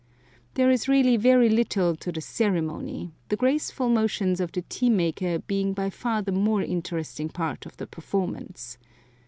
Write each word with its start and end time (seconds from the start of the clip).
There 0.55 0.71
is 0.71 0.87
really 0.89 1.15
very 1.15 1.47
little 1.47 1.95
to 1.95 2.11
the 2.11 2.21
"ceremony," 2.21 3.11
the 3.29 3.35
graceful 3.35 3.87
motions 3.87 4.39
of 4.41 4.51
the 4.51 4.63
tea 4.63 4.89
maker 4.89 5.37
being 5.37 5.73
by 5.73 5.91
far 5.91 6.23
the 6.23 6.31
more 6.31 6.63
interesting 6.63 7.29
part 7.29 7.67
of 7.67 7.77
the 7.77 7.85
performance. 7.85 8.79